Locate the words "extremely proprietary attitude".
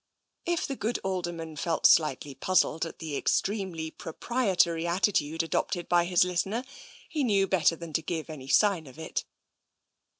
3.15-5.43